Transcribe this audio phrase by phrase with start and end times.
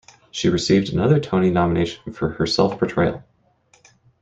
[0.31, 3.23] She received another Tony nomination for her self-portrayal.